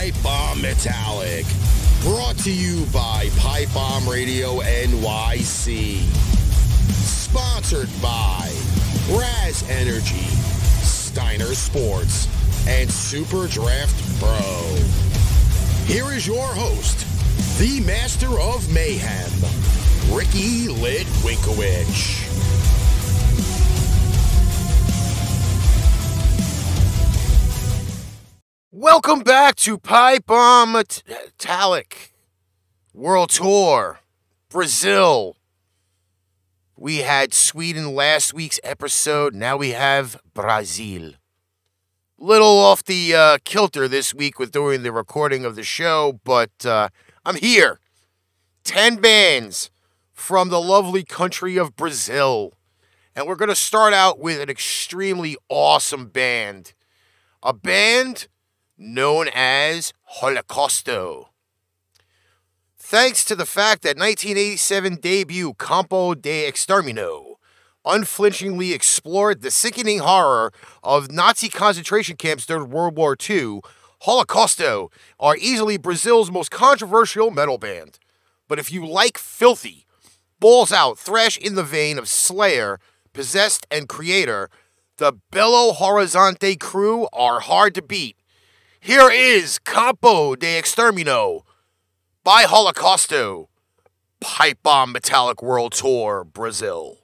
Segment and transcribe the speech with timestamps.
[0.00, 1.44] Pipe Bomb Metallic,
[2.00, 5.98] brought to you by Pipe Bomb Radio NYC.
[7.04, 8.50] Sponsored by
[9.10, 10.24] Raz Energy,
[10.80, 12.28] Steiner Sports,
[12.66, 14.38] and Super Draft Pro.
[15.84, 17.06] Here is your host,
[17.58, 19.30] the master of mayhem,
[20.16, 22.29] Ricky Litwinkowicz.
[28.92, 32.12] Welcome back to Pipe Bomb Metallic
[32.92, 34.00] World Tour,
[34.48, 35.36] Brazil.
[36.76, 39.32] We had Sweden last week's episode.
[39.32, 41.12] Now we have Brazil.
[42.18, 46.50] Little off the uh, kilter this week with doing the recording of the show, but
[46.66, 46.88] uh,
[47.24, 47.78] I'm here.
[48.64, 49.70] 10 bands
[50.12, 52.54] from the lovely country of Brazil.
[53.14, 56.74] And we're going to start out with an extremely awesome band.
[57.40, 58.26] A band
[58.80, 61.26] known as Holocausto.
[62.78, 67.34] Thanks to the fact that 1987 debut Campo de Extermino
[67.84, 70.50] unflinchingly explored the sickening horror
[70.82, 73.60] of Nazi concentration camps during World War II,
[74.04, 77.98] Holocausto are easily Brazil's most controversial metal band.
[78.48, 79.84] But if you like filthy,
[80.40, 82.80] balls out thrash in the vein of Slayer,
[83.12, 84.48] Possessed, and Kreator,
[84.96, 88.16] the Belo Horizonte crew are hard to beat
[88.80, 91.42] here is Campo de Extermino
[92.24, 93.48] by Holocausto,
[94.20, 96.99] Pipe Bomb Metallic World Tour, Brazil.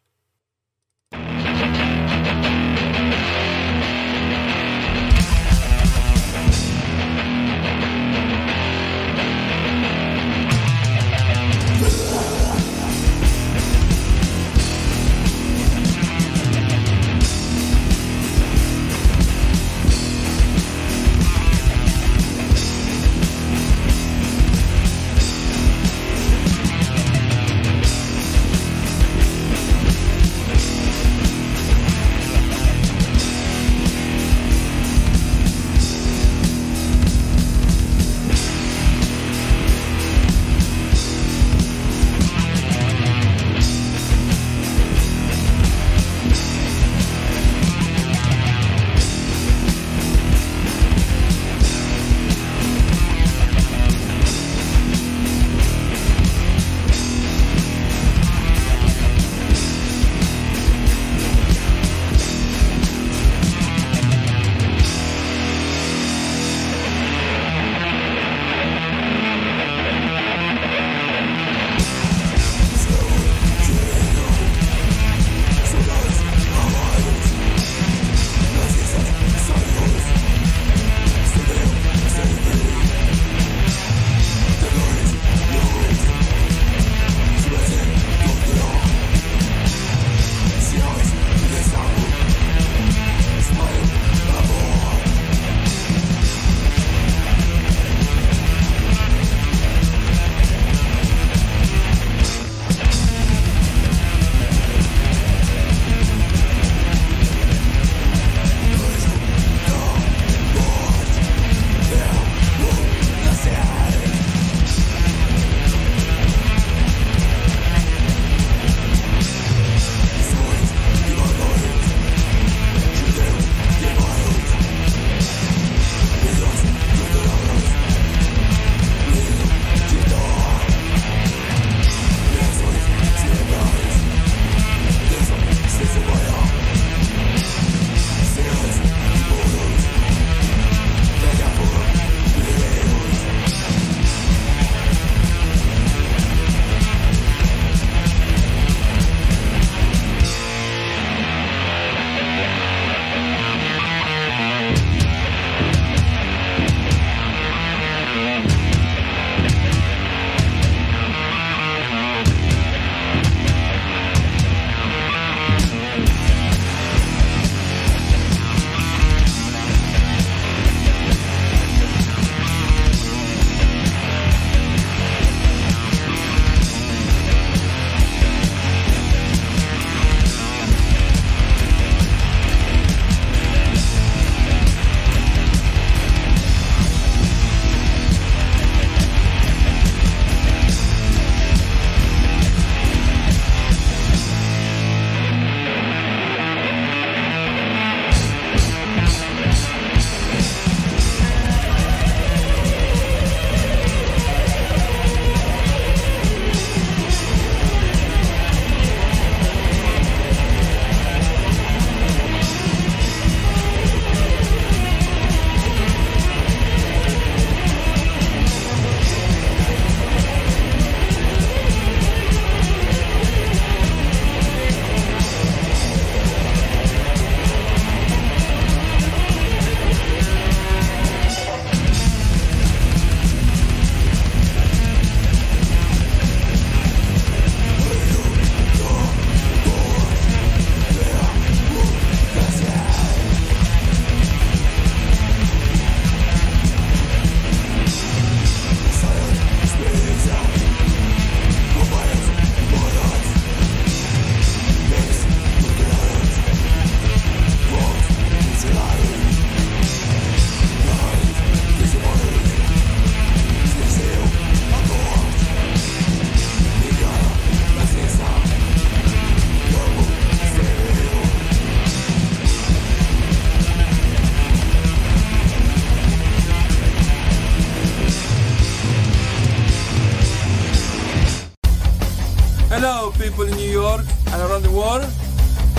[282.88, 285.02] Hello, people in New York and around the world.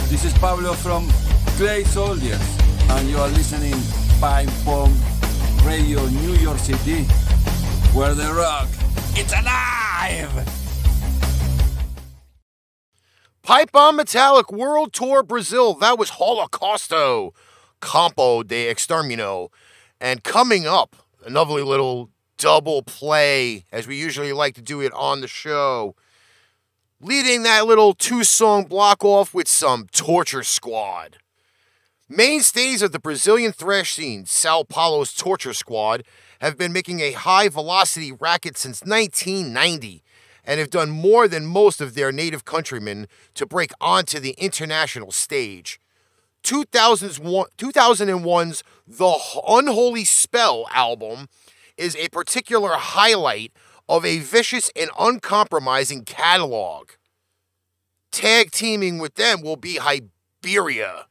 [0.09, 1.07] This is Pablo from
[1.55, 2.37] Clay Soldiers,
[2.89, 3.75] and you are listening
[4.19, 4.93] Pipe Bomb
[5.63, 7.03] Radio New York City,
[7.93, 8.67] where the rock
[9.15, 10.49] it's alive.
[13.41, 15.75] Pipe Bomb Metallic World Tour Brazil.
[15.75, 17.31] That was Holocausto,
[17.79, 19.47] Campo de Extermino.
[20.01, 24.91] And coming up, a lovely little double play, as we usually like to do it
[24.91, 25.95] on the show.
[26.99, 31.17] Leading that little two song block off with some Torture Squad.
[32.09, 36.03] Mainstays of the Brazilian thrash scene, Sao Paulo's Torture Squad,
[36.41, 40.01] have been making a high velocity racket since 1990
[40.43, 45.11] and have done more than most of their native countrymen to break onto the international
[45.11, 45.79] stage.
[46.43, 51.29] 2001's The Unholy Spell album
[51.77, 53.53] is a particular highlight
[53.89, 56.91] of a vicious and uncompromising catalog.
[58.11, 61.05] Tag teaming with them will be Hyberia.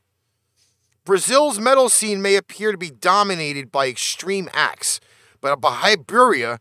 [1.04, 4.98] Brazil's metal scene may appear to be dominated by extreme acts,
[5.40, 6.58] but by Hyberia,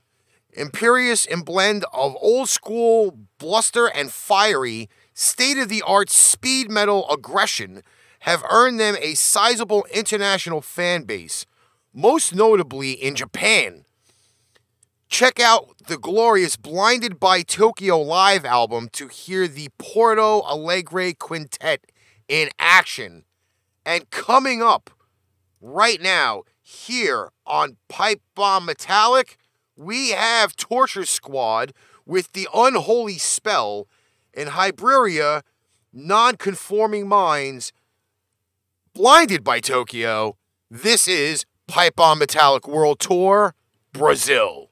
[0.53, 7.09] imperious and blend of old school bluster and fiery, state of the art speed metal
[7.09, 7.81] aggression
[8.19, 11.45] have earned them a sizable international fan base,
[11.93, 13.84] most notably in Japan.
[15.17, 21.89] Check out the glorious Blinded by Tokyo live album to hear the Porto Alegre Quintet
[22.27, 23.23] in action.
[23.85, 24.89] And coming up
[25.61, 29.37] right now here on Pipe Bomb Metallic,
[29.77, 31.71] we have Torture Squad
[32.05, 33.87] with the Unholy Spell
[34.33, 35.43] and Hyberia
[35.93, 37.71] Non-Conforming Minds
[38.93, 40.35] Blinded by Tokyo.
[40.69, 43.55] This is Pipe Bomb Metallic World Tour,
[43.93, 44.64] Brazil.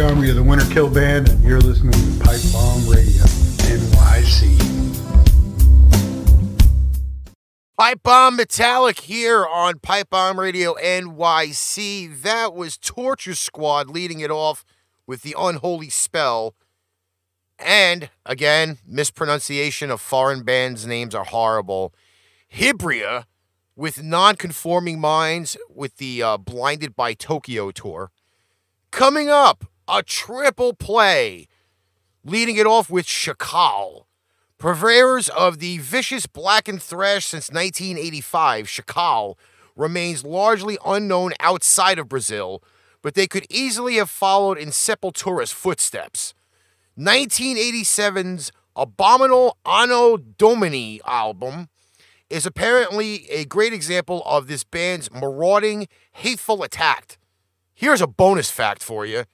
[0.00, 3.22] Montgomery of the Winter Kill Band, and you're listening to Pipe Bomb Radio,
[3.68, 4.56] NYC.
[7.76, 12.22] Pipe Bomb Metallic here on Pipe Bomb Radio NYC.
[12.22, 14.64] That was Torture Squad leading it off
[15.06, 16.54] with the Unholy Spell.
[17.58, 21.92] And again, mispronunciation of foreign bands' names are horrible.
[22.50, 23.26] Hibria
[23.76, 28.10] with Non-Conforming Minds with the uh, Blinded by Tokyo tour.
[28.90, 31.48] Coming up, a triple play,
[32.24, 34.04] leading it off with Chakal.
[34.58, 39.36] Purveyors of the vicious blackened thrash since 1985, Chakal
[39.74, 42.62] remains largely unknown outside of Brazil,
[43.02, 46.34] but they could easily have followed in Sepultura's footsteps.
[46.98, 51.68] 1987's Abominable Anno Domini album
[52.28, 57.18] is apparently a great example of this band's marauding, hateful attack.
[57.74, 59.24] Here's a bonus fact for you.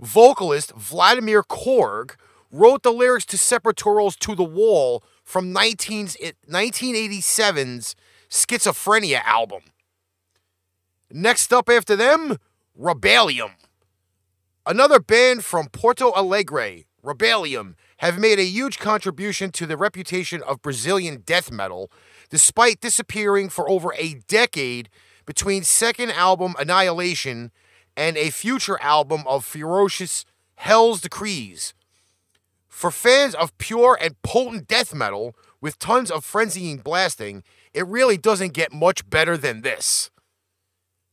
[0.00, 2.16] Vocalist Vladimir Korg
[2.50, 6.06] wrote the lyrics to Sepultura's To the Wall from 19,
[6.48, 7.96] 1987's
[8.30, 9.62] Schizophrenia album.
[11.10, 12.38] Next up after them,
[12.78, 13.52] Rebaelliun.
[14.66, 20.62] Another band from Porto Alegre, Rebaelliun, have made a huge contribution to the reputation of
[20.62, 21.90] Brazilian death metal,
[22.30, 24.88] despite disappearing for over a decade
[25.26, 27.50] between second album Annihilation
[27.96, 30.24] and a future album of ferocious
[30.56, 31.74] Hell's Decrees.
[32.68, 38.16] For fans of pure and potent death metal with tons of frenzying blasting, it really
[38.16, 40.10] doesn't get much better than this.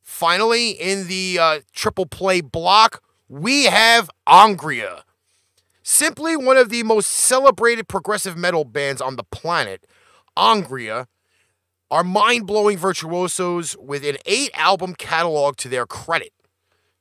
[0.02, 5.04] Finally, in the uh, triple play block, we have Angra.
[5.84, 9.88] Simply one of the most celebrated progressive metal bands on the planet,
[10.38, 11.08] Angra
[11.90, 16.34] are mind blowing virtuosos with an eight album catalog to their credit.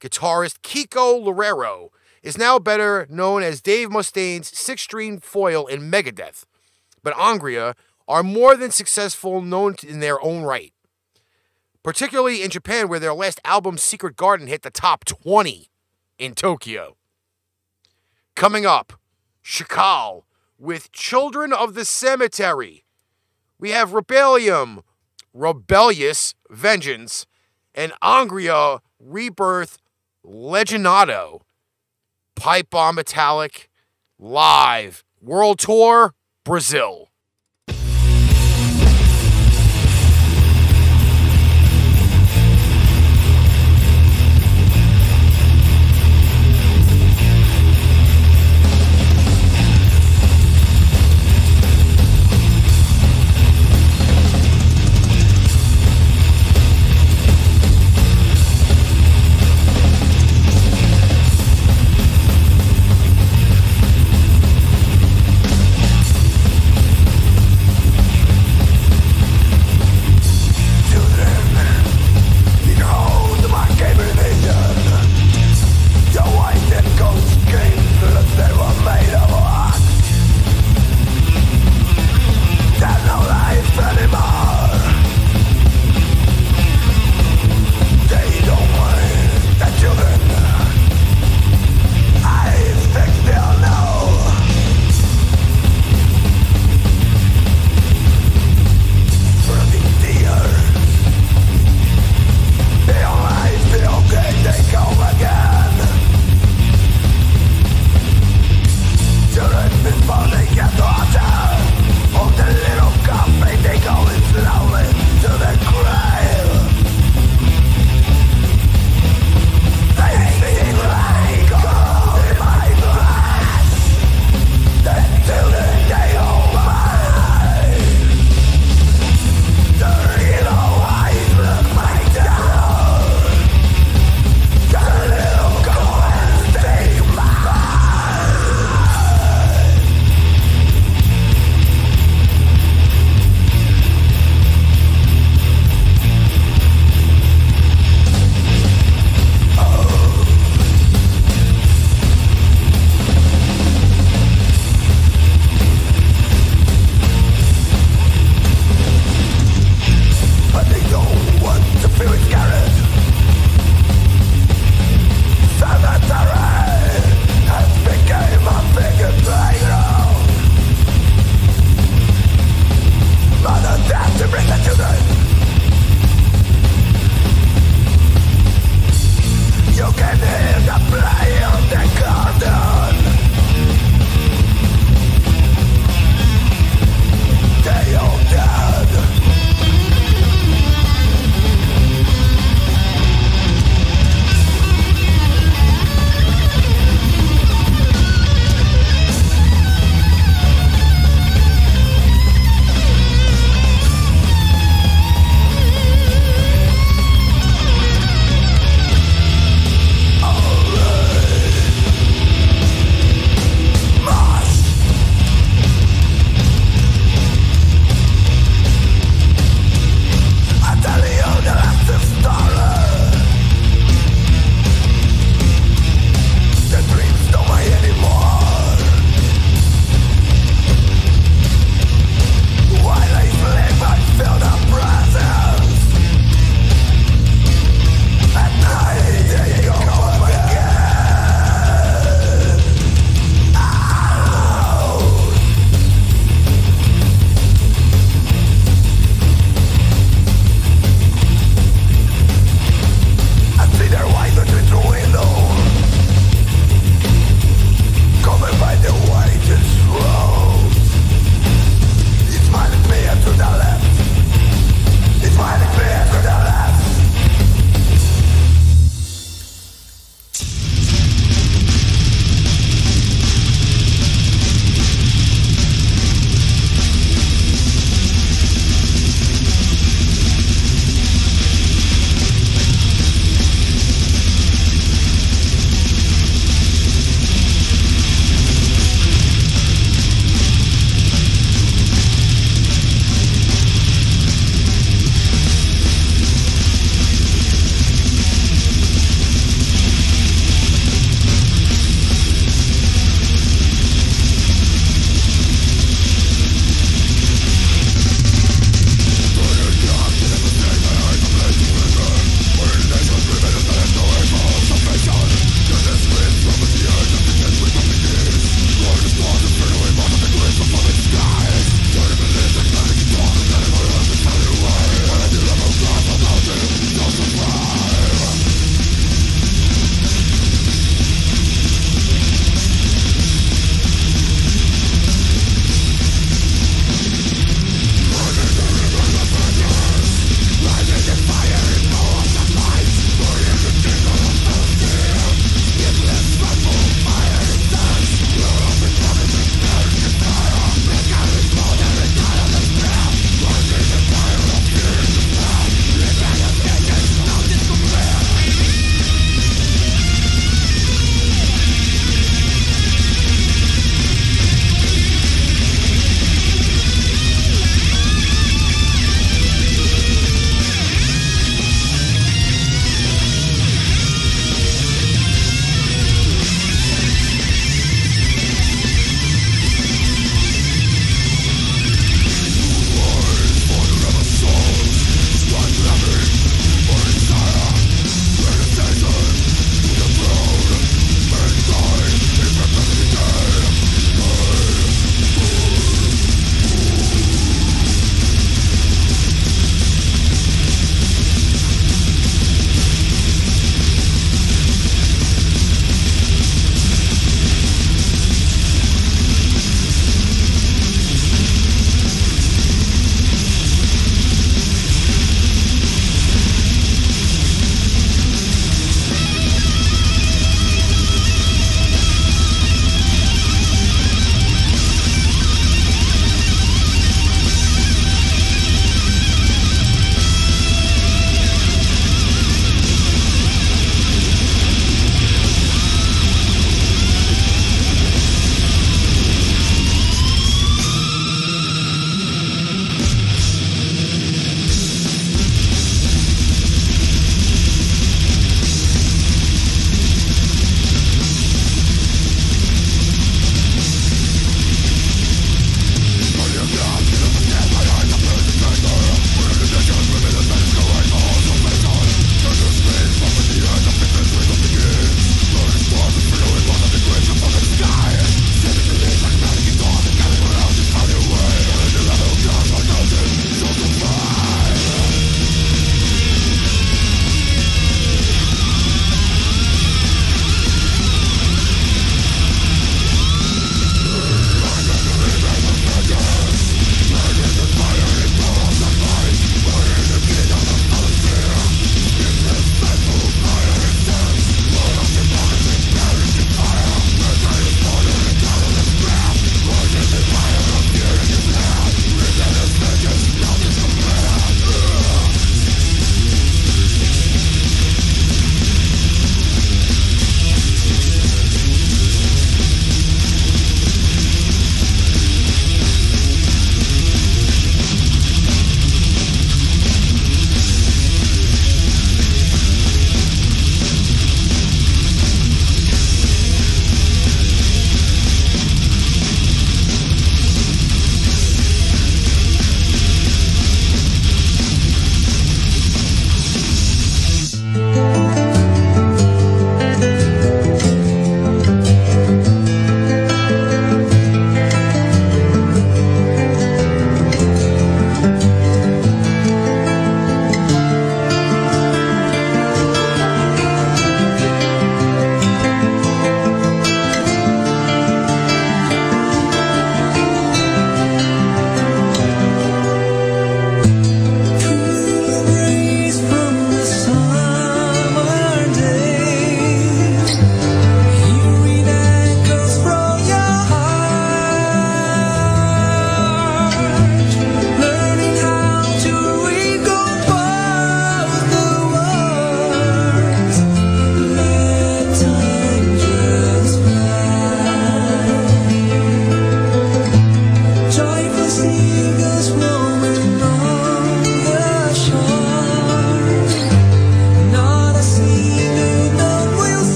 [0.00, 1.88] Guitarist Kiko Loureiro
[2.22, 6.44] is now better known as Dave Mustaine's six string foil in Megadeth,
[7.02, 7.74] but Angra
[8.06, 10.72] are more than successful known in their own right,
[11.82, 15.68] particularly in Japan, where their last album, Secret Garden, hit the top 20
[16.18, 16.96] in Tokyo.
[18.34, 18.94] Coming up,
[19.44, 20.22] Chakal
[20.58, 22.84] with Children of the Cemetery.
[23.58, 24.82] We have Rebaelliun,
[25.34, 27.26] Rebellious Vengeance,
[27.74, 29.78] and Angra Rebirth
[30.28, 31.40] Legendado.
[32.34, 33.70] Pipe Bomb Metallic,
[34.18, 36.14] live, World Tour,
[36.44, 37.08] Brazil.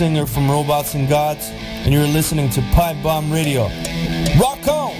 [0.00, 3.64] Singer from Robots and Gods, and you're listening to Pipe Bomb Radio.
[4.40, 4.94] Rock on!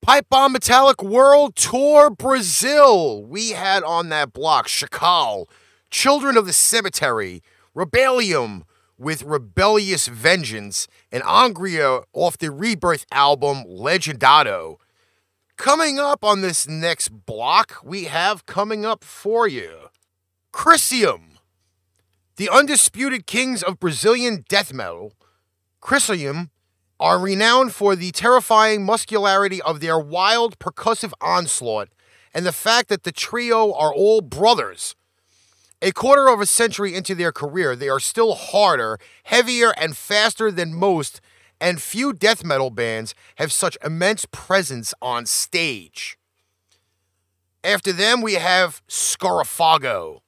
[0.00, 3.22] Pipe Bomb Metallic World Tour Brazil.
[3.24, 5.50] We had on that block Chakal,
[5.90, 7.42] Children of the Cemetery,
[7.76, 8.62] Rebaelliun
[8.96, 14.76] with Rebellious Vengeance, and Angra off the Rebirth album Legendado.
[15.58, 19.81] Coming up on this next block, we have coming up for you
[20.52, 21.38] Krisiun,
[22.36, 25.14] the undisputed kings of Brazilian death metal.
[25.80, 26.50] Krisiun
[27.00, 31.88] are renowned for the terrifying muscularity of their wild percussive onslaught
[32.34, 34.94] and the fact that the trio are all brothers.
[35.80, 40.52] A quarter of a century into their career, they are still harder, heavier, and faster
[40.52, 41.20] than most,
[41.60, 46.16] and few death metal bands have such immense presence on stage.
[47.64, 50.21] After them, we have Sarcófago.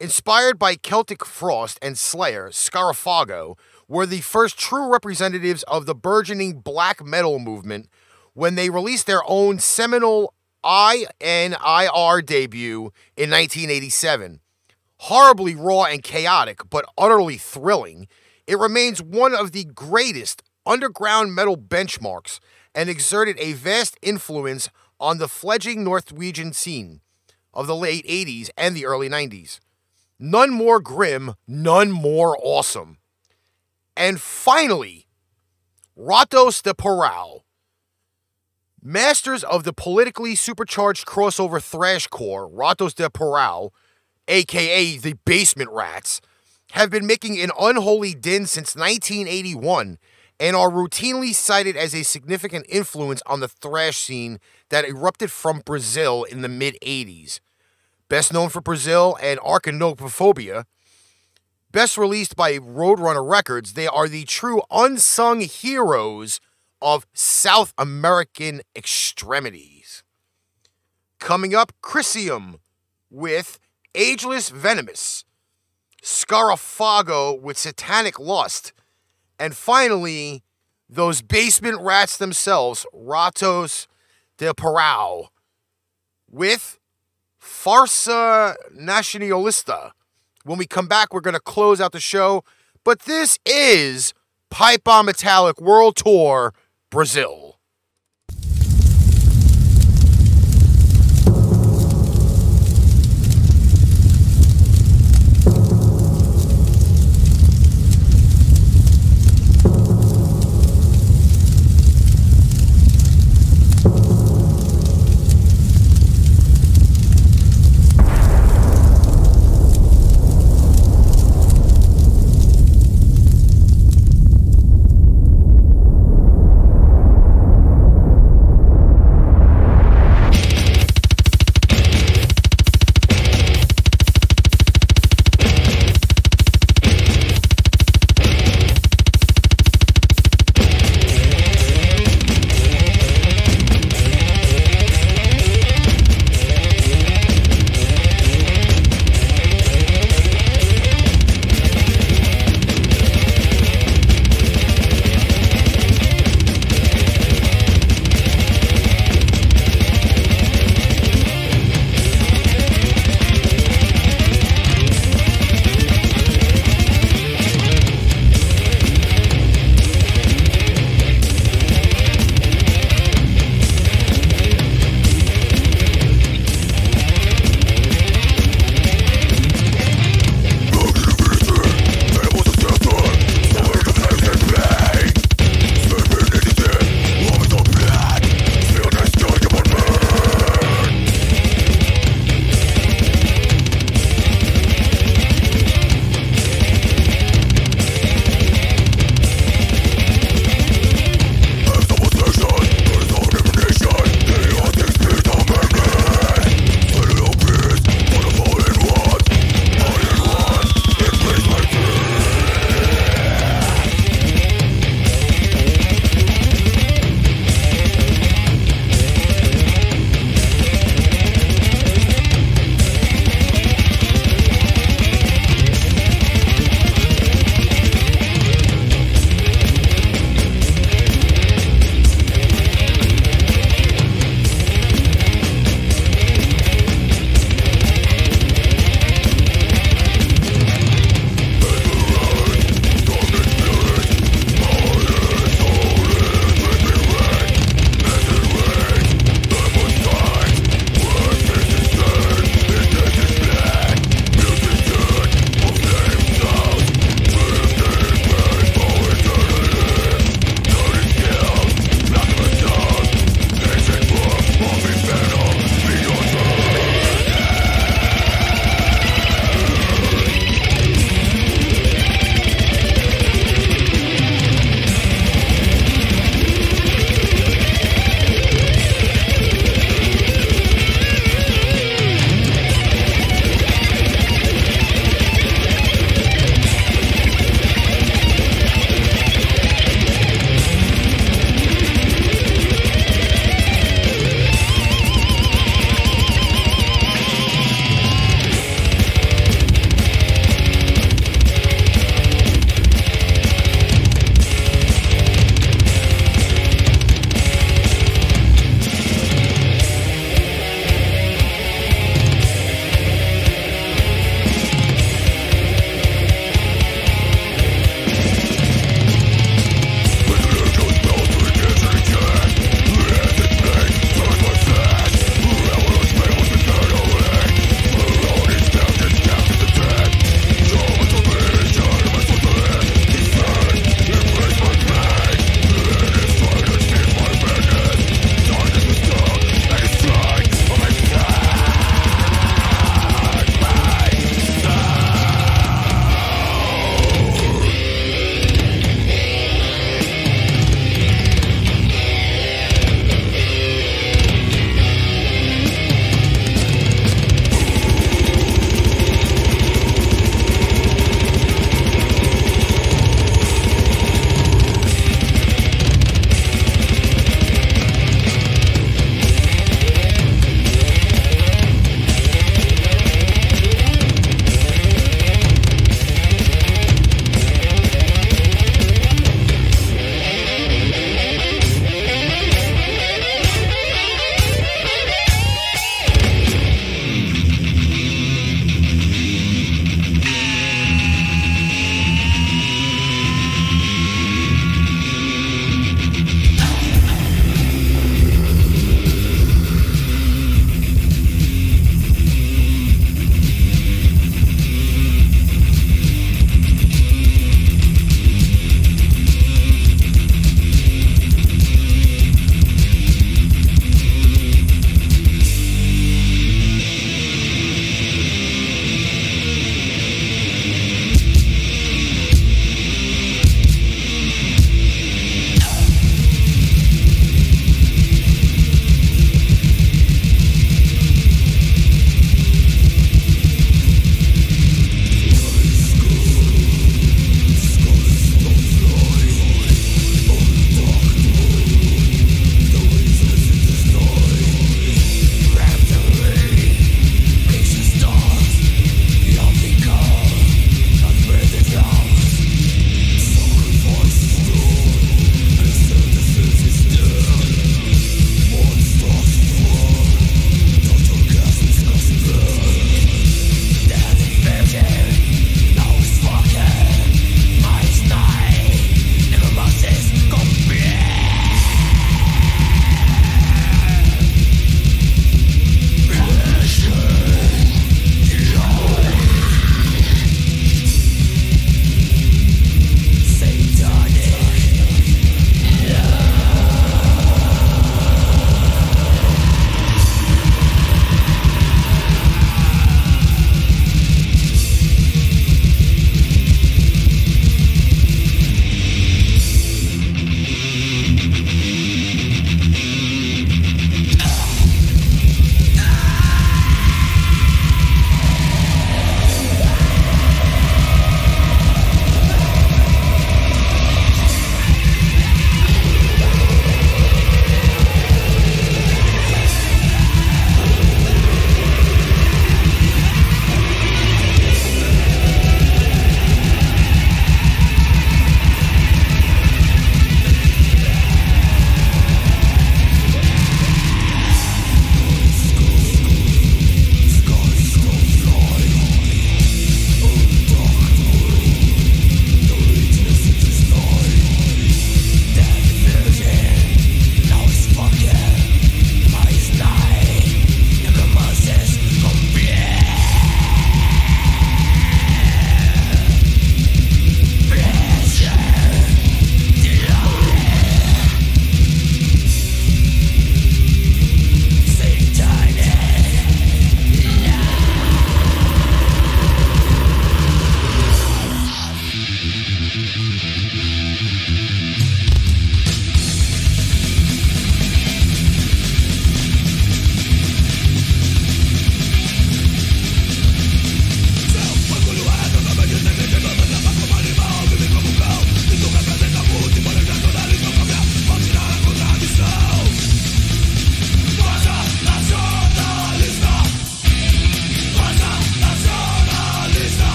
[0.00, 3.58] Inspired by Celtic Frost and Slayer, Sarcófago
[3.88, 7.88] were the first true representatives of the burgeoning black metal movement
[8.32, 12.20] when they released their own seminal I.N.R.I.
[12.24, 14.38] debut in 1987.
[14.98, 18.06] Horribly raw and chaotic, but utterly thrilling,
[18.46, 22.38] it remains one of the greatest underground metal benchmarks
[22.72, 24.68] and exerted a vast influence
[25.00, 27.00] on the fledgling Norwegian scene
[27.52, 29.58] of the late 80s and the early 90s.
[30.18, 32.98] None more grim, none more awesome.
[33.96, 35.06] And finally,
[35.96, 37.42] Ratos de Porão.
[38.82, 43.70] Masters of the politically supercharged crossover thrash core, Ratos de Porão,
[44.26, 46.20] aka the Basement Rats,
[46.72, 49.98] have been making an unholy din since 1981
[50.40, 54.38] and are routinely cited as a significant influence on the thrash scene
[54.68, 57.40] that erupted from Brazil in the mid 80s.
[58.08, 60.64] Best known for Brazil and Anarkophobia,
[61.70, 66.40] best released by Roadrunner Records, they are the true unsung heroes
[66.80, 70.02] of South American extremities.
[71.18, 72.60] Coming up, Krisiun
[73.10, 73.58] with
[73.94, 75.24] Ageless Venomous,
[76.02, 78.72] Sarcófago with Satanic Lust,
[79.38, 80.42] and finally,
[80.88, 83.86] those basement rats themselves, Ratos
[84.38, 85.28] de Porão,
[86.30, 86.77] with
[87.48, 89.92] Farsa Nacionalista.
[90.44, 92.44] When we come back, we're going to close out the show.
[92.84, 94.12] But this is
[94.50, 96.52] Pipe Bomb Metallic World Tour
[96.90, 97.47] Brazil.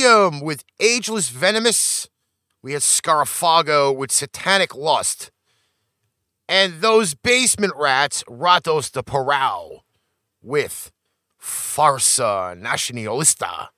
[0.00, 2.08] With Ageless Venomous.
[2.62, 5.30] We had Sarcófago with Satanic Lust.
[6.48, 9.80] And those basement rats, Ratos de Porão,
[10.42, 10.90] with
[11.38, 13.68] Farsa Nacionalista.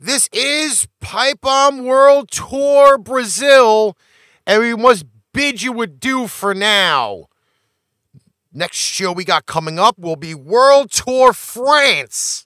[0.00, 3.96] This is Pipe Bomb World Tour Brazil,
[4.48, 7.26] and we must bid you adieu for now.
[8.52, 12.45] Next show we got coming up will be World Tour France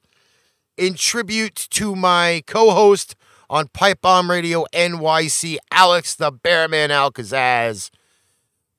[0.81, 3.15] in tribute to my co host
[3.51, 7.91] on Pipe Bomb Radio NYC, Alex the Bearman Alcazaz.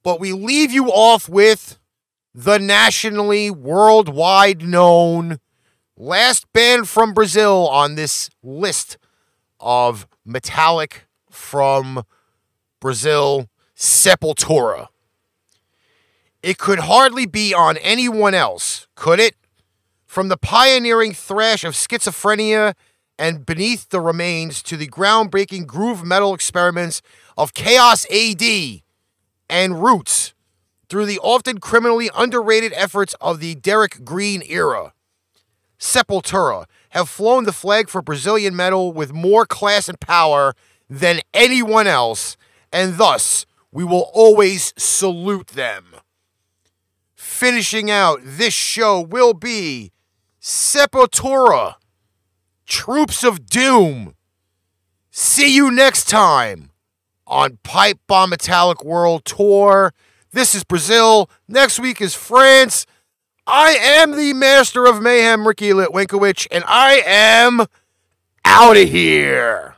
[0.03, 1.77] But we leave you off with
[2.33, 5.37] the nationally, worldwide known
[5.95, 8.97] last band from Brazil on this list
[9.59, 12.03] of metallic from
[12.79, 13.47] Brazil,
[13.77, 14.87] Sepultura.
[16.41, 19.35] It could hardly be on anyone else, could it?
[20.11, 22.73] From the pioneering thrash of schizophrenia
[23.17, 27.01] and beneath the remains to the groundbreaking groove metal experiments
[27.37, 28.81] of Chaos AD
[29.49, 30.33] and Roots,
[30.89, 34.91] through the often criminally underrated efforts of the Derrick Green era.
[35.79, 40.53] Sepultura have flown the flag for Brazilian metal with more class and power
[40.89, 42.35] than anyone else,
[42.73, 45.85] and thus we will always salute them.
[47.15, 49.93] Finishing out this show will be
[50.41, 51.75] Sepultura,
[52.65, 54.15] Troops of Doom.
[55.11, 56.71] See you next time
[57.27, 59.93] on Pipe Bomb Metallic World Tour.
[60.31, 61.29] This is Brazil.
[61.47, 62.87] Next week is France.
[63.45, 67.67] I am the master of mayhem, Ricky Litwinkowicz, and I am
[68.43, 69.75] out of here.